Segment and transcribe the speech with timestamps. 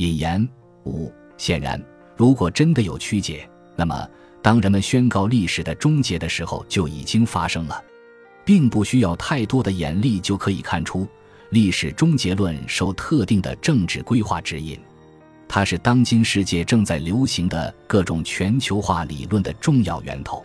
[0.00, 0.48] 引言
[0.86, 1.78] 五：显然，
[2.16, 4.08] 如果真的有曲解，那么
[4.40, 7.84] 当人们宣告历史的终结的时候，就已经发生了，
[8.42, 11.06] 并不需要太多的眼力就可以看出，
[11.50, 14.80] 历史终结论受特定的政治规划指引，
[15.46, 20.42] 它是当今世界正在流行的各种全球化理论的重要源头。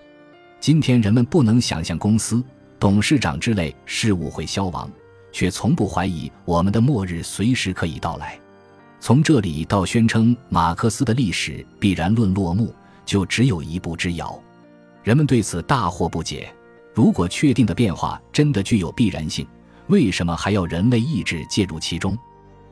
[0.60, 2.44] 今天人们不能想象公司
[2.78, 4.92] 董事长之类事物会消亡，
[5.32, 8.38] 却从不怀疑我们的末日随时可以到来。
[9.06, 12.74] 从这里到宣称马克思的历史必然论落幕，
[13.06, 14.42] 就只有一步之遥。
[15.04, 16.52] 人们对此大惑不解。
[16.92, 19.46] 如果确定的变化真的具有必然性，
[19.90, 22.18] 为什么还要人类意志介入其中？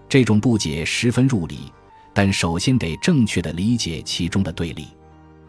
[0.10, 1.72] 这种不解十分入理，
[2.16, 4.88] 但首先得正确的理解其中的对立，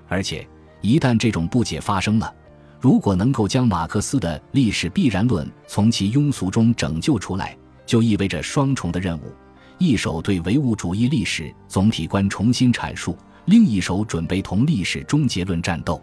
[0.07, 0.47] 而且。
[0.83, 2.31] 一旦这种不解发生了，
[2.79, 9.33] 如果能够将马克思的历史必然论从其庸俗中拯救出来，就意味着双重的任务：
[9.79, 16.03] 一手对唯物主义历史总体观重新阐述，另一手准备同历史终结论战斗。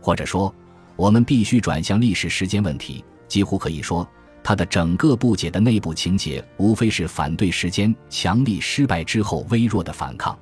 [0.00, 0.54] 或者说，
[0.96, 3.04] 我们必须转向历史时间问题。
[3.28, 4.08] 几乎可以说，
[4.42, 10.38] 它的整个不解的内部情节，无非是反对时间强力失败之后微弱的反抗。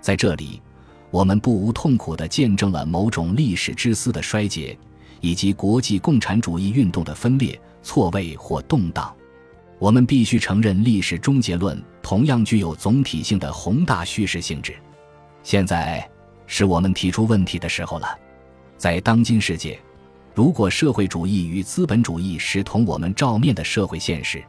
[0.00, 0.60] 在这里。
[1.10, 4.76] 我们不无痛苦地见证了某种历史之思的衰竭，
[5.20, 9.14] 以及国际共产主义运动的分裂、错位或动荡。
[9.78, 14.74] 我们必须承认，历史终结论同样具有总体性的宏大叙事性质。
[15.42, 16.08] 现在
[16.46, 18.18] 是我们提出问题的时候了。
[18.76, 19.78] 在当今世界，
[20.34, 24.42] 如果社会主义与资本主义是同我们照面的社会现实，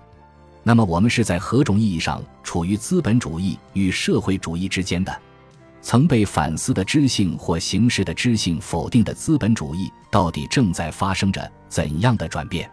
[0.63, 5.15] 那么我们是在何种意义上处于资本主义与社会主义之间的？
[5.81, 12.69] 曾被反思的知性或形式的知性否定的资本主义，到底正在发生着怎样的转变？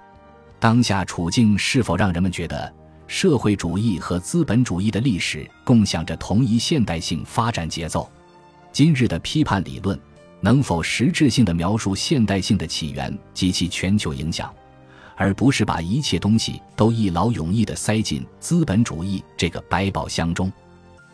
[0.62, 2.72] 当下处境是否让人们觉得
[3.08, 8.08] 社会主义和资本主义的历史共享着同一现代性发展节奏？
[8.70, 9.98] 今日的批判理论
[10.40, 14.54] 能否实质性的描述现代性的起源及其全球影响，
[15.16, 20.48] 而不是把一切东西都一劳永逸地塞进资本主义这个百宝箱中？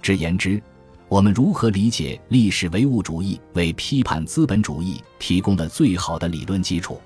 [0.02, 0.62] 直言之。
[1.08, 7.00] 我们如何理解历史唯物主义为批判资本主义提供的最好的理论基础？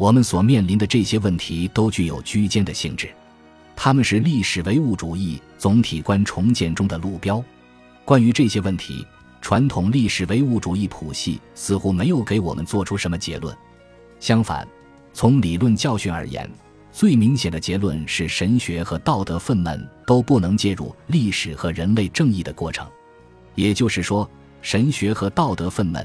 [0.00, 3.10] 我们所面临的这些问题都具有居间的性质，
[3.76, 7.44] 它们是历史唯物主义总体观重建中的路标。
[8.06, 9.06] 关于这些问题，
[9.42, 13.54] 传统历史唯物主义谱系似乎没有给我们做出什么结论。
[14.18, 14.66] 相反，
[15.12, 16.50] 从理论教训而言，
[16.90, 22.88] 最明显的结论是神学和道德愤懑都不能介入历史和人类正义的过程。
[23.54, 24.26] 也就是说，
[24.62, 26.02] 神学和道德愤懑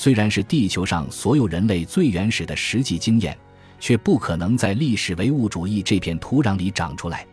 [0.00, 3.36] 虽然是地球上所有人类最原始的实际经验，
[3.78, 7.26] 却不可能在历史唯物主义这片土壤里长出来。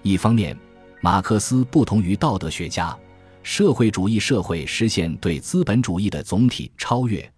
[0.00, 0.56] 一方面，
[1.02, 2.96] 马克思不同于道德学家，
[3.42, 7.30] 社会主义社会实现对资本主义的总体超越，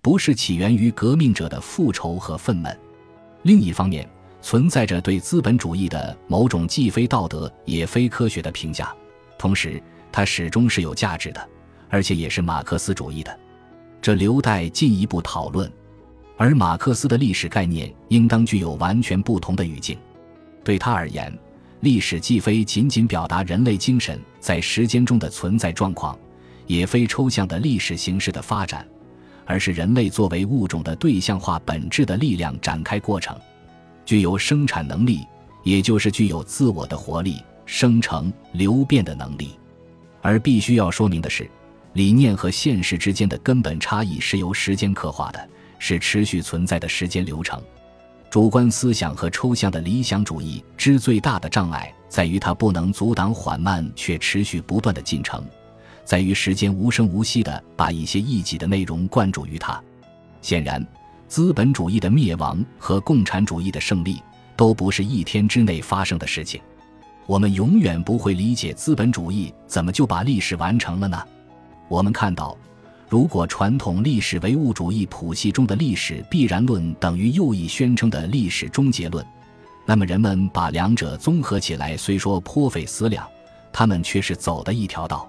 [0.00, 2.74] 不是起源于革命者的复仇和愤懑；
[3.42, 4.08] 另一方面，
[4.40, 8.90] 存在着对资本主义的某种既非道德也非科学的评价，
[9.36, 9.78] 同时。
[10.10, 11.48] 它始终是有价值的，
[11.90, 13.38] 而且也是马克思主义的，
[14.02, 15.70] 这留待进一步讨论。
[16.36, 19.96] 而马克思的历史概念应当具有完全不同的语境。
[20.64, 21.32] 对他而言，
[21.80, 26.18] 历史既非仅仅表达人类精神在时间中的存在状况，
[26.66, 28.86] 也非抽象的历史形式的发展，
[29.44, 33.36] 而是人类作为物种的对象化本质的力量展开过程，
[34.04, 35.20] 具有生产能力，
[35.62, 39.50] 也就是具有自我的活力、生成、流变的能力。
[40.20, 41.48] 而必须要说明的是，
[41.94, 45.48] 理念和现实之间的根本差异是由时间刻画的，
[45.78, 47.62] 是持续存在的时间流程。
[48.30, 55.44] 主观思想和抽象的理想主义之最大的障碍，在于它不能阻挡缓慢却持续不断的进程，
[56.02, 59.78] 在于时间无声无息地把一些异己的内容灌注于它。
[60.40, 60.82] 显然，
[61.28, 64.22] 资本主义的灭亡和共产主义的胜利
[64.56, 66.58] 都不是一天之内发生的事情。
[67.26, 71.22] 我们永远不会理解资本主义怎么就把历史完成了呢？
[71.88, 72.56] 我们看到，
[73.08, 79.24] 如果传统历史唯物主义谱系中的历史必然论等于右翼宣称的历史终结论，
[79.84, 83.26] 那么人们把两者综合起来，虽说颇费思量，
[83.72, 85.28] 他们却是走的一条道。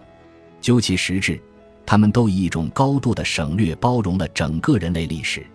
[0.61, 1.41] 究其实质，
[1.85, 5.45] 他们都以一种高度的省略包容了整个人类历史，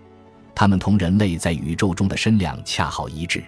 [0.54, 3.42] 他们同人类在宇宙中的身量恰好一致。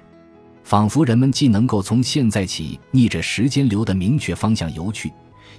[0.63, 5.13] 仿佛人们既能够从现在起逆着时间流的明确方向游去，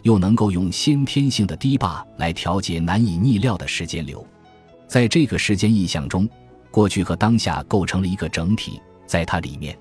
[0.03, 4.25] 又能够用先天性的堤坝来调节难以逆料的时间流。
[4.87, 6.27] 在这个时间意象中，
[6.69, 9.77] 过去和当下构成了一个整体，在它里面，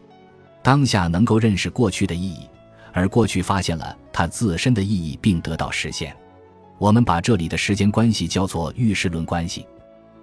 [0.63, 2.47] 当下能够认识过去的意义，
[2.93, 6.15] 而过去发现了它自身的意义并得到实现。
[6.79, 9.67] 我们把这里的时间关系叫做预示论关系。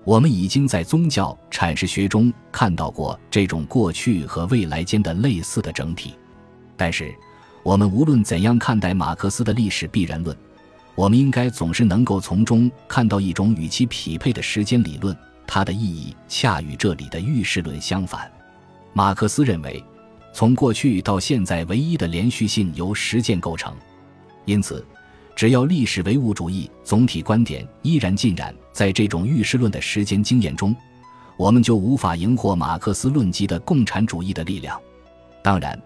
[0.04, 6.14] 我们已经在宗教阐释学中看到过这种过去和未来间的类似的整体，
[6.78, 7.14] 但是
[7.68, 10.34] 我们无论怎样看待马克思的历史必然论，
[10.96, 15.14] 我们应该总是能够从中看到一种与其匹配的时间理论，
[15.46, 18.32] 它的意义恰与这里的预示论相反。
[18.94, 19.84] 马克思认为，
[20.32, 23.76] 从过去到现在唯一的连续性由实践构成，
[24.46, 24.86] 因此。
[25.36, 30.74] 只要历史唯物主义总体观点依然浸染在这种预示论的时间经验中，
[31.36, 34.80] 我们就无法赢获马克思论及的共产主义的力量。
[35.44, 35.78] 当然，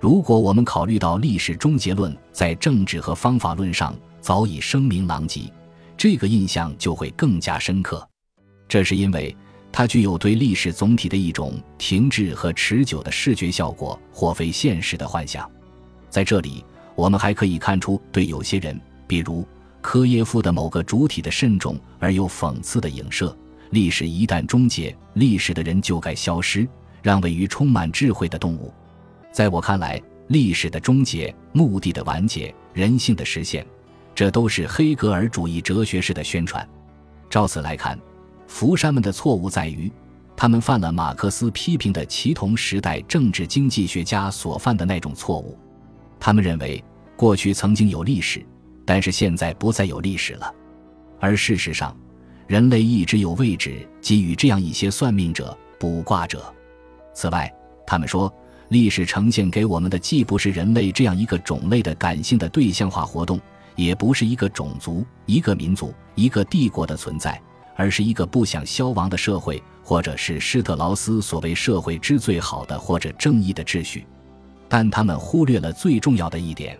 [0.00, 5.52] 如果我们考虑到历史终结论在政治和方法论上早已声名狼藉，
[5.94, 8.08] 这个印象就会更加深刻。
[8.66, 9.36] 这是因为
[9.70, 15.48] 它具有对历史总体的一种停滞和持久的视觉效果，或非现实的幻想。
[16.08, 16.64] 在这里，
[16.94, 18.80] 我们还可以看出对有些人。
[19.06, 19.46] 比如
[19.82, 23.36] 科耶夫的某个主体的慎重而又讽刺的影射：
[23.68, 26.66] 历史一旦终结，历史的人就该消失，
[27.02, 28.72] 让位于充满智慧的动物。
[29.32, 33.66] 在我看来，历史的终结、目的的完结、人性的实现，
[34.14, 36.66] 这都是黑格尔主义哲学式的宣传。
[37.28, 37.98] 照此来看，
[38.46, 39.90] 福山们的错误在于，
[40.36, 45.58] 他们犯了马克思批评的其同时代政治经济学家所犯的那种错误。
[46.18, 46.82] 他们认为
[47.16, 48.44] 过去曾经有历史。
[48.82, 50.52] 但是现在不再有历史了，
[51.20, 51.96] 而事实上，
[52.48, 56.52] 人类一直有位置给予这样一些算命者、卜卦者。
[57.14, 57.48] 此外，
[57.86, 58.32] 他们说，
[58.70, 63.40] 历史呈现给我们的既不是人类这样一个种类的感性的对象化活动，
[63.74, 67.40] 也不是一个种族、一个民族、一个帝国的存在，
[67.74, 74.06] 而是一个不想消亡的社会，或者是施特劳斯所谓社会之最好的或者正义的秩序。
[74.68, 76.78] 但他们忽略了最重要的一点。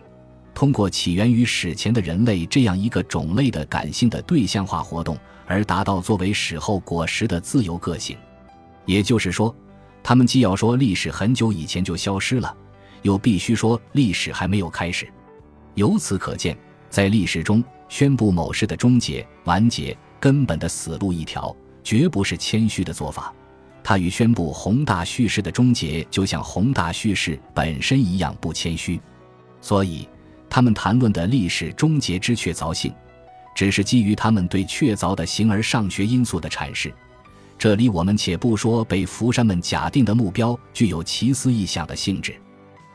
[0.53, 8.15] 通过起源于史前的人类这样一个种类的感性的对象化活动，而达到作为史后果实的自由个性。
[8.85, 9.53] 也就是说，
[10.03, 12.55] 他们既要说历史很久以前就消失了，
[13.01, 15.07] 又必须说历史还没有开始。
[15.75, 16.57] 由此可见，
[16.89, 23.33] 在历史中宣布某事的终结、完结、根本的死路一条，绝不是谦虚的做法。
[23.83, 28.99] 它与宣布宏大叙事的终结，就像宏大叙事本身一样不谦虚。
[29.61, 30.07] 所以。
[30.53, 32.93] 他们谈论的历史终结之确凿性，
[33.55, 36.93] 只是基于他们对确凿的形而上学因素的阐释。
[37.61, 42.35] 这里我们且不说被福山们假定的目标具有奇思异想的性质，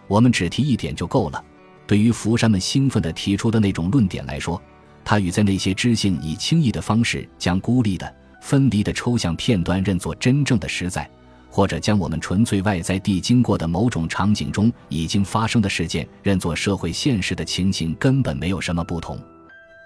[0.08, 1.44] 我们只提一点就够了。
[1.86, 4.60] 对于福山们兴奋地提出的那种论点来说，
[5.04, 11.08] 它与在那些知性以轻易的方式将孤立的、分离的抽象片段认作真正的实在。
[11.48, 19.16] 或者将我们纯粹外在地经过的某种场景中已经发生的事件认作社会现实的情形，根本没有什么不同。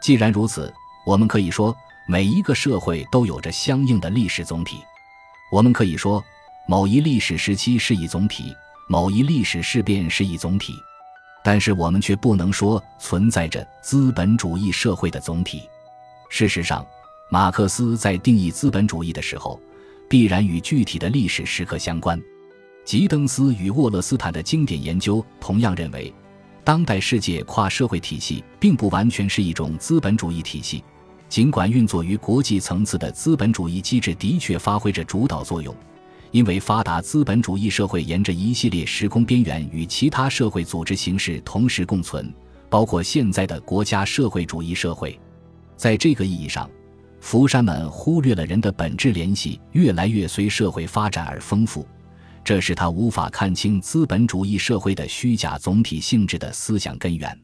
[0.01, 0.73] 既然如此，
[1.05, 1.77] 我们可以说，
[2.11, 4.79] 每一个社会都有着相应的历史总体。
[5.53, 6.21] 我们可以说，
[6.67, 8.53] 某一历史时期是一总体，
[8.89, 10.75] 某一历史事变是一总体。
[11.45, 15.63] 但是我们却不能说存在着资本主义社会的总体。
[16.29, 16.85] 事实上，
[17.31, 19.61] 马克思在定义资本主义的时候。
[20.09, 22.21] 必然与具体的历史时刻相关。
[22.85, 26.13] 吉登斯与沃勒斯坦的经典研究同样认为，
[26.65, 30.83] 当代世界跨社会体系并不完全是一种资本主义体系，
[31.31, 35.75] 尽管运作于国际层次的资本主义机制的确发挥着主导作用，
[36.33, 42.31] 因为发达资本主义社会沿着一系列时空边缘与其他社会组织形式同时共存，
[42.69, 45.19] 包括现在的国家社会主义社会。
[45.77, 46.69] 在这个意义上。
[47.23, 51.87] 福山们忽略了人的本质联系越来越随社会发展而丰富，
[52.43, 57.39] 这是他无法看清资本主义社会的虚假总体性质的思想根源。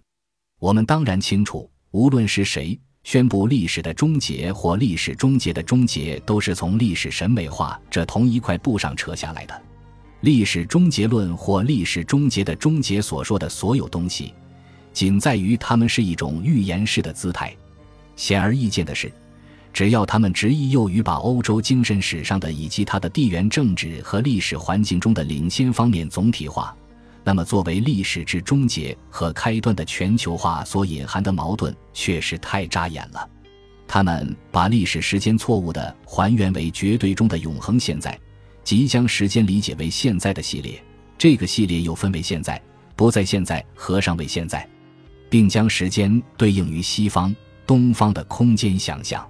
[0.59, 9.63] 我们当然清楚，无论是谁宣布历史的终结或历史终结的终结，都是从历史审美化这同一块布上扯下来的。
[10.23, 14.35] 历史终结论或历史终结的终结所说的所有东西，
[14.93, 17.55] 仅在于他们是一种预言式的姿态。
[18.17, 19.09] 显而易见的是。
[19.73, 26.75] 只要他们执意囿于把欧洲精神史上的以及它的地缘政治和历史环境中的领先方面总体化，
[27.27, 33.29] 那么作为历史之终结和开端的全球化所隐含的矛盾确实太扎眼了。
[33.89, 38.17] 他们把历史时间错误的还原为绝对中的永恒现在，
[38.63, 40.81] 即将时间理解为现在的系列，
[41.19, 42.63] 这个系列又分为现在、
[42.95, 44.65] 不在现在和尚未现在，
[45.29, 47.35] 并将时间对应于西方、
[47.67, 49.29] 东方的空间想象。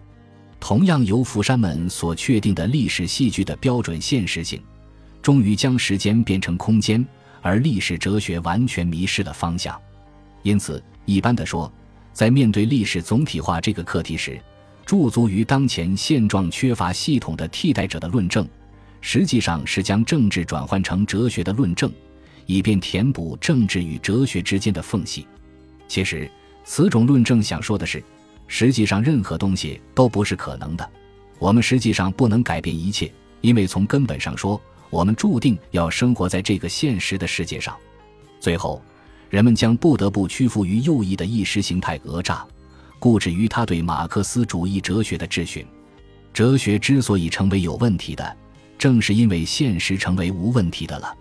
[0.60, 4.62] 同样由福山们所确定的历史戏剧的标准现实性，
[5.22, 7.02] 终于将时间变成空间，
[7.46, 9.80] 而历史哲学完全迷失了方向。
[10.42, 11.72] 因此，一般的说，
[12.12, 14.40] 在面对历史总体化这个课题时，
[14.84, 18.46] 驻足于当前现状缺乏系统的替代者的论证，
[19.00, 21.92] 实际上是将政治转换成哲学的论证，
[22.46, 25.26] 以便填补政治与哲学之间的缝隙。
[25.86, 26.28] 其实，
[26.64, 28.02] 此种论证想说的是，
[28.48, 30.90] 实际上任何东西都不是可能的。
[31.38, 37.76] 我们实际上不能改变一切，因为从根本上说，我们注定要生活在这个现实的世界上。
[38.40, 38.82] 最后，
[39.28, 42.46] 人们将不得不屈服于右翼的意识形态讹诈。
[42.98, 45.64] 固执于他对马克思主义哲学的质询，
[46.32, 48.36] 哲学之所以成为有问题的，
[48.78, 51.14] 正是因为现实成为无问题的了。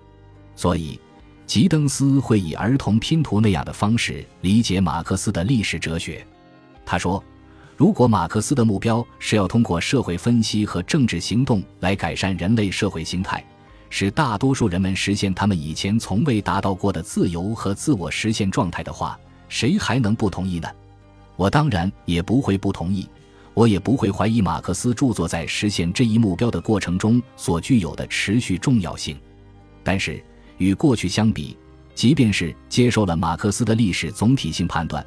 [0.55, 0.97] 所以，
[1.45, 6.25] 吉登斯会以儿童拼图那样的方式理解马克思的历史哲学。
[6.85, 7.21] 他说
[7.75, 13.45] ：“如果马克思的目标是要通过社会分析和政治行动来改善人类社会形态，
[13.97, 20.67] 使大多数人们实现他们以前从未达到过的自由和自我实现状态的话，谁还能不同意呢？”
[21.37, 23.07] 我当然也不会不同意，
[23.53, 29.17] 我也不会怀疑马克思著作在实现这一目标的过程中所具有的持续重要性。
[29.81, 30.21] 但是，
[30.57, 31.57] 与过去相比，
[31.93, 35.05] 即便是接受了马克思的历史总体性判断，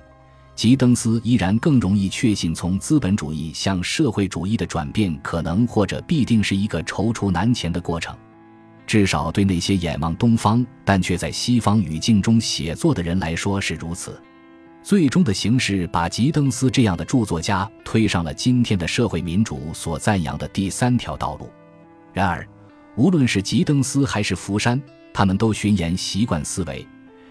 [0.57, 8.17] 吉登斯依然更容易确信，从资本主义向社会主义的转变可能或者必定是一个踌躇难前的过程。
[8.89, 14.19] 至少对那些眼望东方但却在西方语境中写作的人来说是如此。
[14.83, 21.51] 最终的形式把吉登斯这样的著作家推上了今天的社会民主所赞扬的第三条道路。
[22.15, 22.49] 然而，
[22.97, 24.81] 无论是吉登斯还是福山，
[25.13, 26.87] 他们都循沿习惯思维，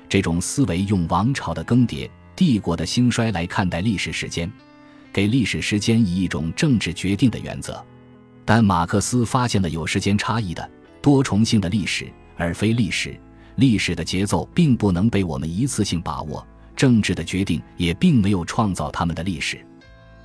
[0.07, 4.51] 这种思维用王朝的更迭、帝国的兴衰来看待历史时间，
[5.11, 7.83] 给历史时间以一种政治决定的原则。
[8.45, 10.69] 但马克思发现了有时间差异的
[11.01, 13.19] 多重性的历史，而非历史。
[13.55, 16.45] 历史的节奏并不能被我们一次性把握。
[16.75, 19.59] 政治的决定也并没有创造他们的历史。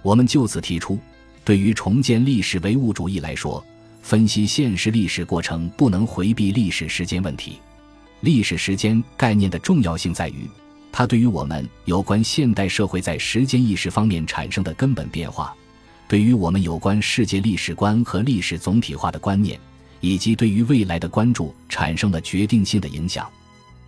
[0.02, 0.98] 我们就此提出，
[1.44, 3.64] 对于重建历史唯物主义来说，
[4.02, 7.58] 分析现实历史过程不能回避历史时间问题。
[8.20, 10.46] 历史时间概念的重要性在于，
[10.92, 15.54] 它对于我们有关现代社会在时间意识方面产生的根本变化，
[16.06, 19.58] 对于我们有关世界历史观和历史总体化的观念，
[20.02, 23.26] 以及对于未来的关注产生了决定性的影响。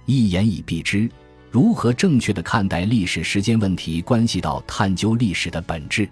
[0.06, 1.06] 一言以蔽之。
[1.50, 6.08] 如何正确的看待历史时间问题，关系到探究历史的本质。